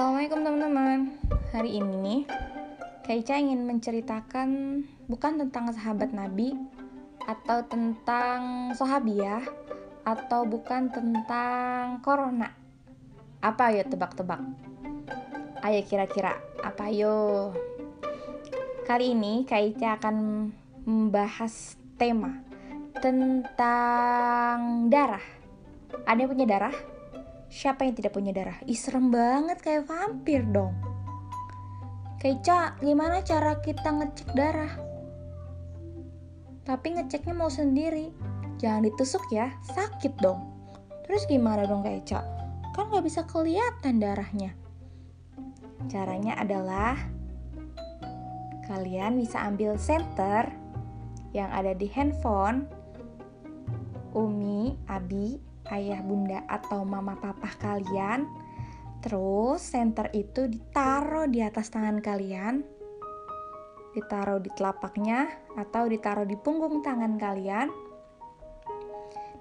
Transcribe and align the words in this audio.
Assalamualaikum 0.00 0.40
teman-teman. 0.40 1.00
Hari 1.52 1.76
ini 1.76 2.24
Kaica 3.04 3.36
ingin 3.36 3.68
menceritakan 3.68 4.80
Bukan 5.04 5.36
tentang 5.36 5.68
sahabat 5.76 6.16
Nabi 6.16 6.56
Atau 7.28 7.68
tentang 7.68 8.72
Sahabiah 8.72 9.44
Atau 10.08 10.48
bukan 10.48 10.88
tentang 10.88 12.00
Corona. 12.00 12.48
Apa 13.44 13.76
ayo 13.76 13.84
tebak-tebak? 13.84 14.40
Ayo 15.68 15.84
kira-kira 15.84 16.32
Apa 16.64 16.88
ayo? 16.88 17.52
Kali 18.88 19.12
ini 19.12 19.44
Kaica 19.44 20.00
akan 20.00 20.48
Membahas 20.88 21.76
tema 22.00 22.40
Tentang 23.04 24.88
Darah. 24.88 25.28
Ada 26.08 26.24
yang 26.24 26.32
punya 26.32 26.48
darah? 26.48 26.99
Siapa 27.50 27.82
yang 27.82 27.98
tidak 27.98 28.14
punya 28.14 28.30
darah? 28.30 28.62
Ih 28.62 28.78
serem 28.78 29.10
banget 29.10 29.58
kayak 29.58 29.90
vampir 29.90 30.46
dong. 30.46 30.70
Keica, 32.22 32.78
gimana 32.78 33.26
cara 33.26 33.58
kita 33.58 33.90
ngecek 33.90 34.30
darah? 34.38 34.70
Tapi 36.62 36.94
ngeceknya 36.94 37.34
mau 37.34 37.50
sendiri. 37.50 38.14
Jangan 38.62 38.86
ditusuk 38.86 39.26
ya, 39.34 39.50
sakit 39.66 40.14
dong. 40.22 40.46
Terus 41.10 41.26
gimana 41.26 41.66
dong 41.66 41.82
Keica? 41.82 42.22
Kan 42.70 42.86
gak 42.94 43.02
bisa 43.02 43.26
kelihatan 43.26 43.98
darahnya. 43.98 44.54
Caranya 45.90 46.38
adalah 46.38 46.94
kalian 48.70 49.18
bisa 49.18 49.42
ambil 49.42 49.74
center 49.74 50.46
yang 51.34 51.50
ada 51.50 51.74
di 51.74 51.90
handphone 51.90 52.70
Umi, 54.14 54.78
Abi, 54.86 55.49
ayah 55.68 56.00
bunda 56.00 56.48
atau 56.48 56.82
mama 56.88 57.20
papa 57.20 57.52
kalian 57.60 58.24
terus 59.04 59.60
center 59.60 60.08
itu 60.16 60.48
ditaruh 60.48 61.28
di 61.28 61.44
atas 61.44 61.68
tangan 61.68 62.00
kalian 62.00 62.80
ditaruh 63.90 64.38
di 64.38 64.50
telapaknya 64.54 65.26
atau 65.58 65.90
ditaruh 65.90 66.26
di 66.26 66.38
punggung 66.38 66.82
tangan 66.82 67.18
kalian. 67.18 67.68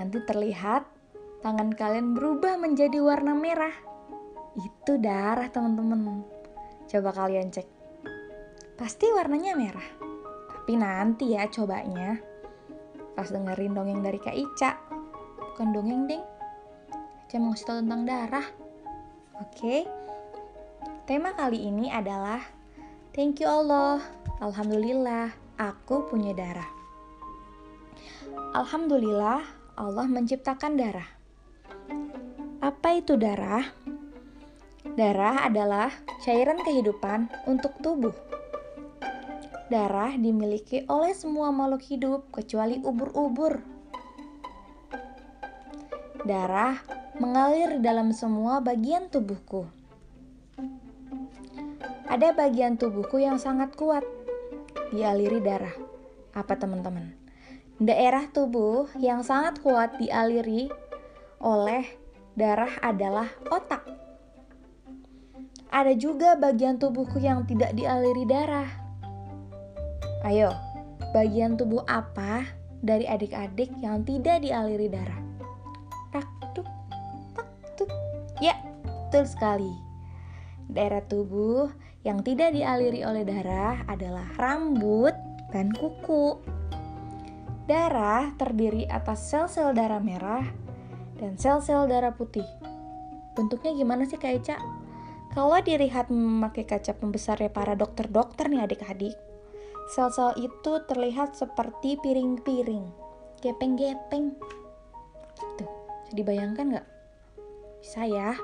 Nanti 0.00 0.18
terlihat 0.24 0.88
tangan 1.44 1.72
kalian 1.76 2.16
berubah 2.16 2.56
menjadi 2.56 2.98
warna 3.04 3.36
merah. 3.36 3.74
Itu 4.56 4.96
darah 4.96 5.48
teman-teman. 5.52 6.24
Coba 6.88 7.10
kalian 7.14 7.52
cek. 7.52 7.68
Pasti 8.80 9.06
warnanya 9.12 9.52
merah. 9.54 9.88
Tapi 10.48 10.72
nanti 10.74 11.36
ya 11.36 11.46
cobanya. 11.52 12.16
Pas 13.12 13.28
dengerin 13.28 13.76
dongeng 13.76 14.00
dari 14.00 14.16
Kak 14.16 14.36
Ica 14.36 14.70
bukan 15.60 15.76
dongeng 15.76 16.08
ding. 16.08 16.24
Saya 17.28 17.44
mau 17.44 17.52
tau 17.52 17.84
tentang 17.84 18.08
darah. 18.08 18.48
Oke. 19.44 19.84
Tema 21.04 21.36
kali 21.36 21.68
ini 21.68 21.92
adalah 21.92 22.40
Thank 23.12 23.44
you 23.44 23.48
Allah. 23.52 24.00
Alhamdulillah 24.40 25.36
Aku 25.60 26.08
punya 26.08 26.32
darah. 26.32 26.64
Alhamdulillah 28.56 29.44
Allah 29.76 30.06
menciptakan 30.08 30.80
darah. 30.80 31.04
Apa 32.64 32.96
itu 32.96 33.20
darah? 33.20 33.68
Darah 34.96 35.44
adalah 35.44 35.92
cairan 36.24 36.56
kehidupan 36.64 37.28
untuk 37.44 37.76
tubuh. 37.84 38.16
Darah 39.68 40.16
dimiliki 40.16 40.88
oleh 40.88 41.12
semua 41.12 41.52
makhluk 41.52 41.84
hidup 41.84 42.32
kecuali 42.32 42.80
ubur-ubur 42.80 43.79
Darah 46.30 46.78
mengalir 47.18 47.82
dalam 47.82 48.14
semua 48.14 48.62
bagian 48.62 49.10
tubuhku. 49.10 49.66
Ada 52.06 52.30
bagian 52.38 52.78
tubuhku 52.78 53.18
yang 53.18 53.34
sangat 53.34 53.74
kuat 53.74 54.06
dialiri 54.94 55.42
darah. 55.42 55.74
Apa 56.30 56.54
teman-teman? 56.54 57.18
Daerah 57.82 58.30
tubuh 58.30 58.86
yang 59.02 59.26
sangat 59.26 59.58
kuat 59.58 59.98
dialiri 59.98 60.70
oleh 61.42 61.82
darah 62.38 62.78
adalah 62.78 63.26
otak. 63.50 63.82
Ada 65.66 65.98
juga 65.98 66.38
bagian 66.38 66.78
tubuhku 66.78 67.18
yang 67.18 67.42
tidak 67.42 67.74
dialiri 67.74 68.22
darah. 68.22 68.70
Ayo, 70.22 70.54
bagian 71.10 71.58
tubuh 71.58 71.82
apa 71.90 72.46
dari 72.86 73.10
adik-adik 73.10 73.74
yang 73.82 74.06
tidak 74.06 74.46
dialiri 74.46 74.86
darah? 74.86 75.29
Ya, 78.40 78.56
betul 78.82 79.28
sekali. 79.28 79.72
Daerah 80.72 81.04
tubuh 81.04 81.68
yang 82.08 82.24
tidak 82.24 82.56
dialiri 82.56 83.04
oleh 83.04 83.20
darah 83.28 83.84
adalah 83.84 84.24
rambut 84.40 85.12
dan 85.52 85.68
kuku. 85.76 86.40
Darah 87.68 88.32
terdiri 88.40 88.88
atas 88.88 89.28
sel-sel 89.28 89.76
darah 89.76 90.00
merah 90.00 90.48
dan 91.20 91.36
sel-sel 91.36 91.84
darah 91.84 92.16
putih. 92.16 92.48
Bentuknya 93.36 93.76
gimana 93.76 94.08
sih 94.08 94.16
Kak 94.16 94.32
Eca? 94.40 94.56
Kalau 95.30 95.60
dilihat 95.62 96.10
memakai 96.10 96.66
kaca 96.66 96.90
pembesarnya 96.96 97.54
para 97.54 97.78
dokter-dokter 97.78 98.50
nih 98.50 98.66
adik-adik, 98.66 99.14
sel-sel 99.94 100.34
itu 100.40 100.72
terlihat 100.90 101.38
seperti 101.38 101.94
piring-piring, 102.02 102.90
gepeng-gepeng. 103.38 104.34
Dibayangkan 106.10 106.66
nggak? 106.74 106.86
Bisa 107.80 108.02
ya. 108.04 108.34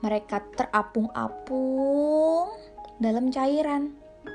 Mereka 0.00 0.54
terapung-apung 0.56 2.48
dalam 3.02 3.30
cairan. 3.30 3.94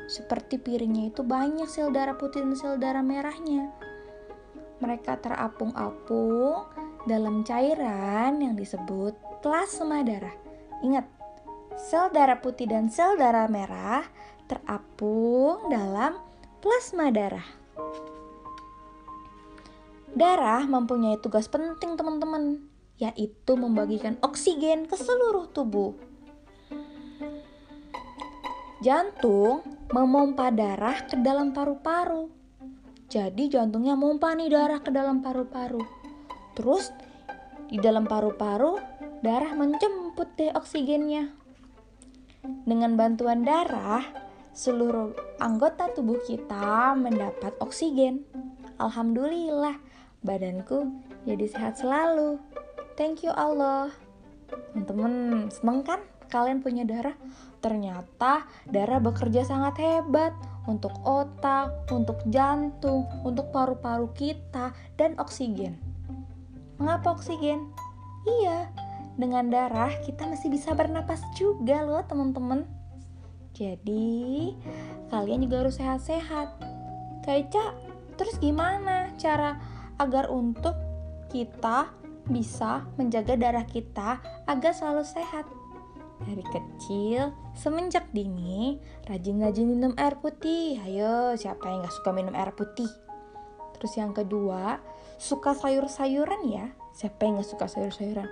Seperti 0.10 0.58
piringnya 0.58 1.14
itu 1.14 1.22
banyak 1.22 1.70
sel 1.70 1.94
darah 1.94 2.18
putih 2.18 2.42
dan 2.42 2.56
sel 2.58 2.76
darah 2.82 3.06
merahnya. 3.06 3.70
Mereka 4.82 5.22
terapung-apung 5.22 6.68
dalam 7.08 7.44
cairan 7.48 8.40
yang 8.40 8.56
disebut 8.56 9.16
plasma 9.44 10.04
darah. 10.04 10.34
Ingat, 10.84 11.08
sel 11.80 12.12
darah 12.12 12.40
putih 12.40 12.68
dan 12.68 12.92
sel 12.92 13.16
darah 13.16 13.48
merah 13.48 14.04
terapung 14.48 15.72
dalam 15.72 16.20
plasma 16.60 17.12
darah. 17.12 17.46
Darah 20.14 20.66
mempunyai 20.70 21.18
tugas 21.18 21.50
penting, 21.50 21.98
teman-teman 21.98 22.70
yaitu 23.02 23.58
membagikan 23.58 24.22
oksigen 24.22 24.86
ke 24.86 24.94
seluruh 24.94 25.50
tubuh. 25.50 25.98
Jantung 28.84 29.64
memompa 29.90 30.52
darah 30.54 31.08
ke 31.08 31.18
dalam 31.18 31.56
paru-paru. 31.56 32.30
Jadi 33.08 33.50
jantungnya 33.50 33.96
mompa 33.96 34.36
nih 34.36 34.52
darah 34.52 34.84
ke 34.84 34.92
dalam 34.92 35.24
paru-paru. 35.24 35.82
Terus 36.54 36.92
di 37.72 37.80
dalam 37.80 38.06
paru-paru 38.06 38.78
darah 39.24 39.56
menjemput 39.56 40.36
deh 40.36 40.52
oksigennya. 40.52 41.32
Dengan 42.44 43.00
bantuan 43.00 43.48
darah, 43.48 44.04
seluruh 44.52 45.16
anggota 45.40 45.88
tubuh 45.96 46.20
kita 46.28 46.92
mendapat 47.00 47.56
oksigen. 47.64 48.28
Alhamdulillah, 48.78 49.80
badanku 50.24 50.90
jadi 51.24 51.46
sehat 51.48 51.80
selalu. 51.80 52.40
Thank 53.00 53.24
you 53.24 53.32
Allah. 53.36 53.92
Teman-teman, 54.74 55.48
seneng 55.50 55.82
kan 55.84 56.00
kalian 56.28 56.60
punya 56.64 56.84
darah? 56.88 57.16
Ternyata 57.64 58.44
darah 58.68 59.00
bekerja 59.00 59.48
sangat 59.48 59.80
hebat 59.80 60.36
untuk 60.68 60.92
otak, 61.04 61.88
untuk 61.92 62.20
jantung, 62.32 63.08
untuk 63.24 63.52
paru-paru 63.52 64.12
kita, 64.16 64.72
dan 65.00 65.16
oksigen. 65.20 65.80
Mengapa 66.80 67.16
oksigen? 67.16 67.72
Iya, 68.24 68.72
dengan 69.20 69.52
darah 69.52 69.92
kita 70.04 70.28
masih 70.28 70.52
bisa 70.52 70.72
bernapas 70.74 71.20
juga 71.36 71.84
loh 71.84 72.04
teman-teman. 72.08 72.66
Jadi, 73.54 74.58
kalian 75.14 75.46
juga 75.46 75.68
harus 75.68 75.78
sehat-sehat. 75.78 76.58
Kaica, 77.22 77.78
terus 78.18 78.36
gimana 78.42 79.14
cara 79.22 79.73
agar 80.04 80.28
untuk 80.28 80.76
kita 81.32 81.90
bisa 82.28 82.88
menjaga 82.96 83.36
darah 83.36 83.68
kita 83.68 84.20
agar 84.48 84.72
selalu 84.72 85.04
sehat. 85.04 85.48
Dari 86.24 86.46
kecil, 86.56 87.36
semenjak 87.52 88.08
dini, 88.16 88.80
rajin-rajin 89.12 89.68
minum 89.68 89.92
air 90.00 90.16
putih. 90.16 90.80
Ayo, 90.80 91.36
siapa 91.36 91.68
yang 91.68 91.84
gak 91.84 91.96
suka 92.00 92.16
minum 92.16 92.32
air 92.32 92.56
putih? 92.56 92.88
Terus 93.76 94.00
yang 94.00 94.16
kedua, 94.16 94.80
suka 95.20 95.52
sayur-sayuran 95.52 96.48
ya. 96.48 96.72
Siapa 96.96 97.28
yang 97.28 97.44
gak 97.44 97.50
suka 97.52 97.66
sayur-sayuran? 97.68 98.30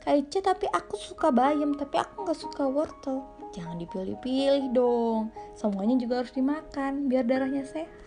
Kaice 0.00 0.40
tapi 0.40 0.64
aku 0.72 0.96
suka 0.96 1.28
bayam, 1.28 1.76
tapi 1.76 2.00
aku 2.00 2.24
gak 2.24 2.40
suka 2.40 2.64
wortel. 2.64 3.20
Jangan 3.52 3.76
dipilih-pilih 3.76 4.72
dong. 4.72 5.28
Semuanya 5.52 6.00
juga 6.00 6.24
harus 6.24 6.32
dimakan 6.32 7.12
biar 7.12 7.28
darahnya 7.28 7.68
sehat. 7.68 8.03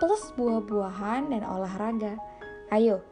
Plus 0.00 0.32
buah-buahan 0.34 1.28
dan 1.28 1.44
olahraga. 1.44 2.16
Ayo, 2.72 3.04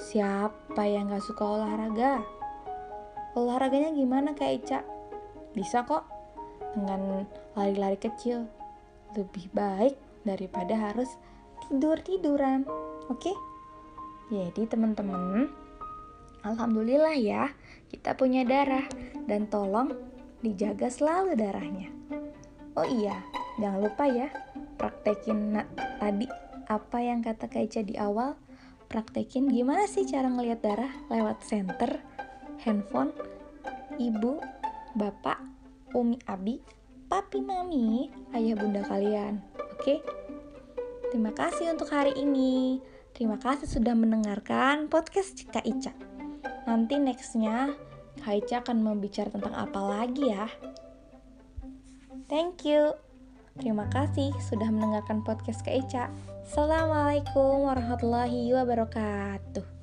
Siapa 0.00 0.88
yang 0.88 1.12
gak 1.12 1.28
suka 1.28 1.44
olahraga? 1.44 2.24
olahraganya 3.36 3.92
gimana 3.92 4.32
Kak 4.32 4.50
Ica? 4.56 4.80
Bisa 5.52 5.84
kok 5.84 6.08
dengan 6.72 7.28
lari-lari 7.52 8.00
kecil. 8.00 8.48
Lebih 9.12 9.52
baik 9.52 10.00
daripada 10.24 10.72
harus 10.72 11.20
tidur-tiduran. 11.68 12.64
Oke? 13.12 13.36
Jadi 14.32 14.64
teman-teman, 14.64 15.52
alhamdulillah 16.48 17.18
ya, 17.20 17.52
kita 17.92 18.16
punya 18.16 18.48
darah 18.48 18.88
dan 19.28 19.52
tolong 19.52 19.92
dijaga 20.40 20.88
selalu 20.88 21.36
darahnya. 21.36 21.92
Oh 22.72 22.88
iya, 22.88 23.20
jangan 23.60 23.84
lupa 23.84 24.08
ya, 24.08 24.32
praktekin 24.80 25.60
tadi 26.00 26.24
apa 26.64 26.98
yang 27.04 27.20
kata 27.20 27.52
Kaica 27.52 27.84
di 27.84 28.00
awal. 28.00 28.40
Praktekin 28.88 29.46
gimana 29.52 29.86
sih 29.86 30.02
cara 30.08 30.26
ngelihat 30.26 30.66
darah 30.66 30.90
lewat 31.12 31.46
senter, 31.46 32.02
handphone, 32.64 33.14
ibu, 34.00 34.42
bapak, 34.98 35.38
umi 35.94 36.18
abi, 36.26 36.58
papi 37.06 37.38
mami, 37.38 38.10
ayah 38.34 38.58
bunda 38.58 38.82
kalian. 38.82 39.38
Oke? 39.78 40.02
Terima 41.14 41.30
kasih 41.30 41.70
untuk 41.70 41.92
hari 41.94 42.18
ini. 42.18 42.82
Terima 43.14 43.38
kasih 43.38 43.70
sudah 43.70 43.94
mendengarkan 43.94 44.90
podcast 44.90 45.38
Kak 45.50 45.66
Ica. 45.66 45.94
Nanti 46.66 46.98
nextnya 46.98 47.74
Kak 48.22 48.42
Ica 48.42 48.62
akan 48.62 48.82
membicara 48.82 49.30
tentang 49.30 49.54
apa 49.54 49.80
lagi 49.86 50.34
ya. 50.34 50.50
Thank 52.26 52.66
you. 52.66 53.09
Terima 53.60 53.84
kasih 53.92 54.32
sudah 54.40 54.72
mendengarkan 54.72 55.20
podcast 55.20 55.60
Kak 55.60 55.76
Ica. 55.84 56.08
Assalamualaikum 56.48 57.68
warahmatullahi 57.68 58.56
wabarakatuh. 58.56 59.79